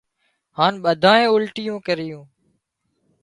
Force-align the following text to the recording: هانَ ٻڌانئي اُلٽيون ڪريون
هانَ 0.57 0.73
ٻڌانئي 0.83 1.25
اُلٽيون 1.33 1.77
ڪريون 1.87 2.23